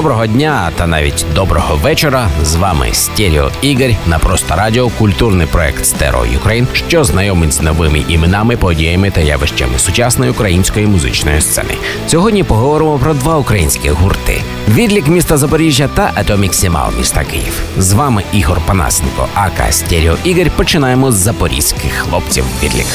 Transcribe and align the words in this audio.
Доброго 0.00 0.26
дня 0.26 0.70
та 0.76 0.86
навіть 0.86 1.26
доброго 1.34 1.76
вечора. 1.76 2.28
З 2.42 2.54
вами 2.54 2.88
Стерео 2.92 3.50
Ігор 3.62 3.90
на 4.06 4.18
просто 4.18 4.54
радіо, 4.56 4.88
культурний 4.88 5.46
проект 5.46 5.86
Stereo 5.86 6.26
Ukraine, 6.26 6.66
що 6.72 7.04
знайомить 7.04 7.52
з 7.52 7.60
новими 7.60 8.04
іменами, 8.08 8.56
подіями 8.56 9.10
та 9.10 9.20
явищами 9.20 9.78
сучасної 9.78 10.30
української 10.30 10.86
музичної 10.86 11.40
сцени. 11.40 11.74
Сьогодні 12.08 12.44
поговоримо 12.44 12.98
про 12.98 13.14
два 13.14 13.36
українські 13.36 13.90
гурти: 13.90 14.42
відлік 14.68 15.08
міста 15.08 15.36
Запоріжжя 15.36 15.88
та 15.94 16.12
Атомік 16.14 16.54
Сімал 16.54 16.92
міста 16.98 17.24
Київ. 17.24 17.62
З 17.78 17.92
вами 17.92 18.24
Ігор 18.32 18.60
Панасенко, 18.66 19.26
ака 19.34 19.72
Стеріо 19.72 20.16
Ігор. 20.24 20.50
Починаємо 20.56 21.12
з 21.12 21.14
запорізьких 21.14 21.92
хлопців. 21.92 22.44
Відлік. 22.62 22.86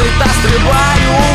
танці 0.00 0.12
та 0.18 0.26
стрибаю. 0.28 1.29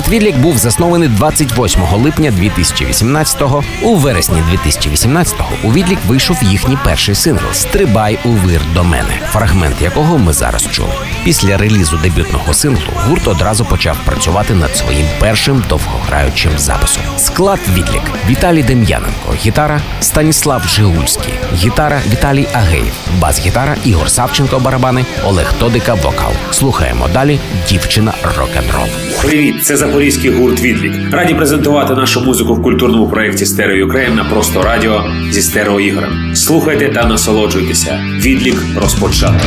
Відлік 0.00 0.36
був 0.36 0.58
заснований 0.58 1.08
28 1.08 1.82
липня 1.82 2.30
2018-го. 2.30 3.64
У 3.82 3.94
вересні 3.94 4.42
2018-го 4.52 5.50
у 5.64 5.72
відлік 5.72 5.98
вийшов 6.06 6.36
їхній 6.42 6.78
перший 6.84 7.14
сингл 7.14 7.52
Стрибай 7.52 8.18
у 8.24 8.28
вир 8.28 8.60
до 8.74 8.84
мене, 8.84 9.18
фрагмент 9.32 9.82
якого 9.82 10.18
ми 10.18 10.32
зараз 10.32 10.68
чули. 10.70 10.88
Після 11.24 11.56
релізу 11.56 11.96
дебютного 12.02 12.54
синглу 12.54 12.92
гурт 13.08 13.28
одразу 13.28 13.64
почав 13.64 13.96
працювати 14.04 14.54
над 14.54 14.76
своїм 14.76 15.06
першим 15.20 15.64
довгограючим 15.68 16.52
записом. 16.56 17.02
Склад 17.16 17.60
відлік 17.74 18.02
Віталій 18.28 18.62
Дем'яненко, 18.62 19.34
гітара 19.34 19.80
Станіслав 20.00 20.64
Жигульський, 20.64 21.34
гітара 21.54 22.00
Віталій 22.12 22.48
Агеєв, 22.52 22.92
бас-гітара 23.18 23.76
Ігор 23.84 24.10
Савченко, 24.10 24.58
барабани, 24.58 25.04
Олег 25.24 25.52
Тодика, 25.58 25.94
вокал. 25.94 26.32
Слухаємо 26.50 27.08
далі. 27.14 27.38
Дівчина 27.68 28.12
рок-н-рол. 28.38 28.88
Привіт, 29.22 29.64
це 29.64 29.76
запорізький 29.82 30.30
гурт 30.30 30.60
Відлік. 30.60 30.92
Раді 31.12 31.34
презентувати 31.34 31.94
нашу 31.94 32.20
музику 32.20 32.54
в 32.54 32.62
культурному 32.62 33.08
проєкті 33.08 33.46
Stereo 33.46 33.76
Ukraine 33.76 34.14
на 34.14 34.24
просто 34.24 34.62
радіо 34.62 35.04
зі 35.30 35.42
Стерео 35.42 35.80
Ігорем. 35.80 36.36
Слухайте 36.36 36.88
та 36.88 37.06
насолоджуйтеся. 37.06 38.00
Відлік 38.18 38.56
розпочато. 38.76 39.40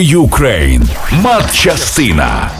Ukraine. 0.00 0.88
Матчастина. 1.12 2.50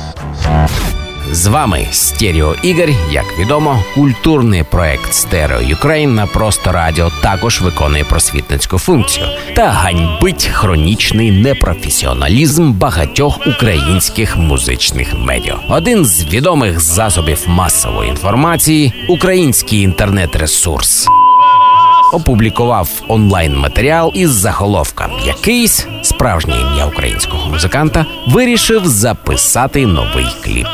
З 1.32 1.46
вами 1.46 1.86
Стерео 1.90 2.54
Ігор. 2.62 2.88
Як 3.10 3.24
відомо, 3.38 3.84
культурний 3.94 4.62
проект 4.62 5.14
Stereo 5.14 5.60
Ukraine 5.60 6.14
на 6.14 6.26
просто 6.26 6.72
радіо 6.72 7.10
також 7.22 7.60
виконує 7.60 8.04
просвітницьку 8.04 8.78
функцію 8.78 9.26
та 9.56 9.68
ганьбить 9.70 10.50
хронічний 10.52 11.30
непрофесіоналізм 11.30 12.72
багатьох 12.72 13.40
українських 13.46 14.36
музичних 14.36 15.14
медіа. 15.18 15.56
Один 15.68 16.06
з 16.06 16.24
відомих 16.24 16.80
засобів 16.80 17.44
масової 17.46 18.10
інформації 18.10 18.92
український 19.08 19.82
інтернет-ресурс. 19.82 21.08
Опублікував 22.12 22.88
онлайн 23.08 23.56
матеріал 23.56 24.12
із 24.14 24.30
заголовком 24.30 25.10
Якийсь 25.26 25.86
справжнє 26.02 26.54
ім'я 26.60 26.86
українського 26.86 27.50
музиканта 27.50 28.06
вирішив 28.26 28.86
записати 28.86 29.86
новий 29.86 30.26
кліп. 30.44 30.66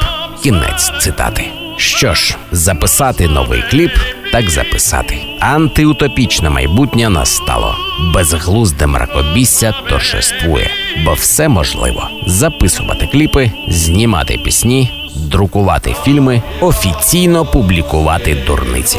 Кінець 0.42 0.92
цитати. 1.00 1.44
Що 1.76 2.14
ж, 2.14 2.36
записати 2.52 3.28
новий 3.28 3.64
кліп, 3.70 3.90
так 4.32 4.50
записати. 4.50 5.18
Антиутопічне 5.40 6.50
майбутнє 6.50 7.08
настало. 7.08 7.76
Безглузде 8.14 8.86
мракобісся 8.86 9.74
торжествує, 9.88 10.70
бо 11.04 11.12
все 11.12 11.48
можливо: 11.48 12.08
записувати 12.26 13.06
кліпи, 13.06 13.50
знімати 13.68 14.38
пісні, 14.44 14.90
друкувати 15.16 15.96
фільми, 16.04 16.42
офіційно 16.60 17.44
публікувати 17.44 18.36
дурниці. 18.46 18.98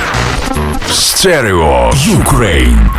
Stereo 0.91 1.91
Ukraine. 1.95 2.89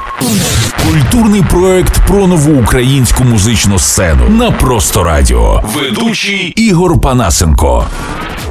Культурний 0.82 1.42
проект 1.42 2.06
про 2.06 2.26
нову 2.26 2.62
українську 2.62 3.24
музичну 3.24 3.78
сцену 3.78 4.28
на 4.28 4.50
просто 4.50 5.04
радіо. 5.04 5.62
Ведучий 5.74 6.52
Ігор 6.56 7.00
Панасенко. 7.00 7.84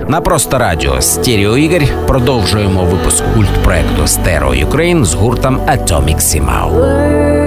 На 0.08 0.22
просто 0.22 0.58
радіо 0.58 1.02
Стерео 1.02 1.58
Ігор 1.58 1.82
продовжуємо 2.08 2.84
випуск 2.84 3.24
культ 3.34 3.64
проекту 3.64 4.08
Stereo 4.08 4.54
Ukraine 4.54 5.06
з 5.06 5.14
гуртом 5.14 5.58
Atomic 5.58 6.18
Simao. 6.18 7.38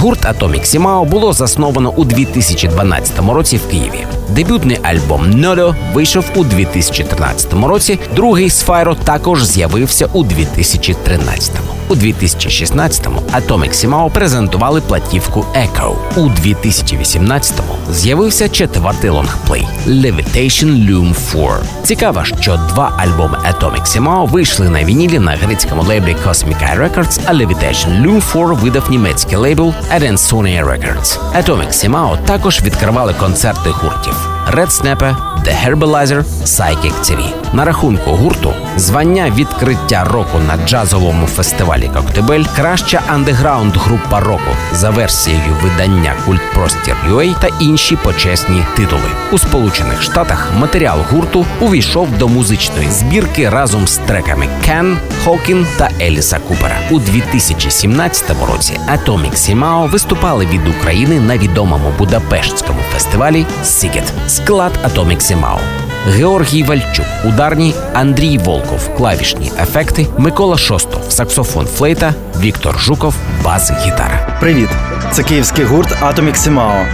Гурт 0.00 0.24
Atomic 0.24 0.64
Simao 0.64 1.04
було 1.04 1.32
засновано 1.32 1.92
у 1.96 2.04
2012 2.04 3.18
році 3.18 3.56
в 3.56 3.70
Києві. 3.70 4.06
Дебютний 4.30 4.78
альбом 4.82 5.30
Nodo 5.30 5.74
вийшов 5.94 6.24
у 6.36 6.44
2013 6.44 7.52
році. 7.52 7.98
Другий 8.16 8.50
Сфайро 8.50 8.94
також 8.94 9.44
з'явився 9.44 10.08
у 10.12 10.24
2013. 10.24 11.77
У 11.88 11.94
2016-му 11.94 13.20
Atomic 13.20 13.72
Simao 13.72 14.10
презентували 14.10 14.80
платівку 14.80 15.46
Echo. 15.54 15.94
У 16.16 16.20
2018-му 16.20 17.74
з'явився 17.90 18.48
четвертий 18.48 19.10
лонгплей 19.10 19.66
Levitation 19.86 20.90
Loom 20.90 21.32
4. 21.32 21.48
Цікаво, 21.82 22.24
що 22.24 22.56
два 22.56 22.92
альбоми 22.96 23.38
Atomic 23.38 23.86
Simao 23.86 24.28
вийшли 24.28 24.68
на 24.68 24.84
вінілі 24.84 25.18
на 25.18 25.30
грецькому 25.30 25.82
лейблі 25.82 26.16
Cosmic 26.26 26.56
Eye 26.62 26.80
Records, 26.80 27.20
а 27.26 27.32
Levitation 27.32 28.02
Loom 28.02 28.32
4 28.32 28.54
видав 28.54 28.90
німецький 28.90 29.36
лейбл 29.38 29.74
Adansonia 29.96 30.64
Records. 30.64 31.18
Atomic 31.36 31.72
Simao 31.72 32.24
також 32.24 32.62
відкривали 32.62 33.14
концерти 33.14 33.70
гуртів 33.70 34.37
Red 34.50 34.70
Snapper, 34.70 35.14
The 35.44 35.52
Herbalizer, 35.52 36.24
Psychic 36.44 36.92
TV. 37.02 37.38
На 37.52 37.64
рахунку 37.64 38.10
гурту 38.10 38.54
звання 38.76 39.32
відкриття 39.36 40.04
року 40.04 40.38
на 40.46 40.66
джазовому 40.66 41.26
фестивалі 41.26 41.90
Коктебель, 41.94 42.44
краща 42.56 43.00
андеграунд 43.08 43.76
група 43.76 44.20
року 44.20 44.50
за 44.72 44.90
версією 44.90 45.56
видання 45.62 46.14
Культ 46.26 46.40
Простір 46.54 46.96
UA 47.10 47.40
та 47.40 47.48
інші 47.60 47.96
почесні 47.96 48.64
титули. 48.76 49.10
У 49.32 49.38
Сполучених 49.38 50.02
Штатах 50.02 50.52
матеріал 50.58 50.98
гурту 51.10 51.46
увійшов 51.60 52.18
до 52.18 52.28
музичної 52.28 52.90
збірки 52.90 53.50
разом 53.50 53.86
з 53.86 53.96
треками 53.96 54.46
Кен, 54.64 54.98
Хокін 55.24 55.66
та 55.76 55.90
Еліса 56.00 56.38
Купера. 56.38 56.76
У 56.90 56.98
2017 56.98 58.30
році 58.52 58.80
Atomic 58.92 59.32
Simao 59.32 59.90
виступали 59.90 60.46
від 60.46 60.68
України 60.68 61.20
на 61.20 61.38
відомому 61.38 61.92
Будапештському 61.98 62.80
фестивалі 62.92 63.46
Сігет. 63.62 64.12
Склад 64.44 64.72
Atomic 64.84 65.20
Simao. 65.20 65.58
Георгій 66.06 66.62
Вальчук, 66.62 67.06
ударні, 67.24 67.74
Андрій 67.94 68.38
Волков, 68.38 68.94
клавішні 68.96 69.52
ефекти, 69.62 70.06
Микола 70.18 70.58
Шостов, 70.58 71.00
саксофон 71.08 71.66
флейта, 71.66 72.14
Віктор 72.40 72.78
Жуков, 72.78 73.14
бас 73.44 73.70
гітара. 73.70 74.36
Привіт! 74.40 74.68
Це 75.12 75.22
київський 75.22 75.64
гурт 75.64 76.02
Atomic 76.02 76.36
Simao. 76.36 76.84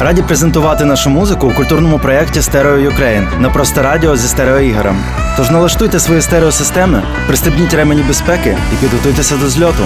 Раді 0.00 0.22
презентувати 0.22 0.84
нашу 0.84 1.10
музику 1.10 1.46
у 1.46 1.50
культурному 1.50 1.98
проєкті 1.98 2.42
Stereo 2.42 2.76
Ukraine 2.76 3.28
на 3.40 3.50
просто 3.50 3.82
радіо 3.82 4.16
зі 4.16 4.28
Стерео 4.28 4.59
Ігорем. 4.59 4.96
Тож 5.36 5.50
налаштуйте 5.50 6.00
свої 6.00 6.22
стереосистеми, 6.22 7.02
пристебніть 7.26 7.74
ремені 7.74 8.02
безпеки 8.02 8.56
і 8.72 8.76
підготуйтеся 8.76 9.36
до 9.36 9.48
зльоту. 9.48 9.82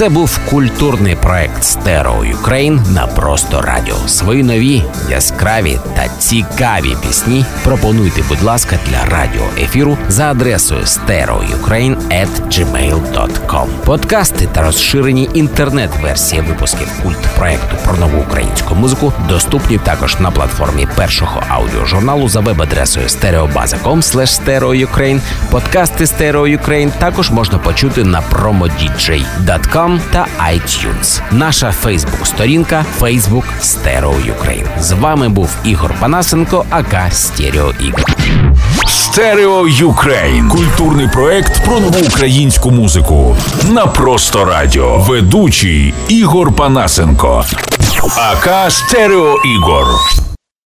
Це 0.00 0.08
був 0.08 0.40
культурний 0.50 1.16
проект 1.16 1.64
Stereo 1.64 2.24
Ukraine 2.24 2.80
на 2.94 3.06
просто 3.06 3.60
радіо. 3.60 3.96
Свої 4.06 4.42
нові, 4.42 4.84
яскраві 5.10 5.78
та 5.96 6.08
цікаві 6.08 6.96
пісні 7.06 7.44
пропонуйте, 7.64 8.22
будь 8.28 8.42
ласка, 8.42 8.78
для 8.86 9.04
радіоефіру 9.04 9.98
за 10.08 10.30
адресою 10.30 10.80
stereoukraine.gmail.com 10.80 13.66
Подкасти 13.84 14.48
та 14.52 14.62
розширені 14.62 15.28
інтернет-версії 15.34 16.42
випусків 16.42 16.88
культ 17.02 17.28
проекту 17.36 17.76
про 17.84 17.96
нову 17.96 18.22
українську 18.22 18.74
музику 18.74 19.12
доступні 19.28 19.78
також 19.78 20.20
на 20.20 20.30
платформі 20.30 20.88
першого 20.96 21.42
аудіожурналу 21.48 22.28
за 22.28 22.40
веб-адресою 22.40 23.06
stereobaza.com 23.06 24.26
stereoukraine. 24.26 25.20
Подкасти 25.50 26.04
Stereo 26.04 26.58
Ukraine 26.58 26.90
також 26.98 27.30
можна 27.30 27.58
почути 27.58 28.04
на 28.04 28.22
promodj.com 28.22 29.89
та 30.12 30.26
iTunes. 30.52 31.20
Наша 31.30 31.72
Фейсбук-сторінка 31.72 32.84
Facebook 33.00 33.44
Stereo 33.60 34.14
Ukraine. 34.14 34.80
З 34.80 34.92
вами 34.92 35.28
був 35.28 35.50
Ігор 35.64 35.94
Панасенко, 36.00 36.64
aka 36.70 37.12
Стерео 37.12 37.72
Ігор. 37.80 38.16
Stereo 38.86 39.68
Ukraine. 39.68 40.48
Культурний 40.48 41.08
проект 41.08 41.64
про 41.64 41.80
нову 41.80 41.98
українську 42.06 42.70
музику. 42.70 43.36
На 43.70 43.86
просто 43.86 44.44
радіо. 44.44 44.98
Ведучий 44.98 45.94
Ігор 46.08 46.52
Панасенко. 46.52 47.44
aka 48.16 48.72
Стерео 48.72 49.36
Ігор. 49.44 49.86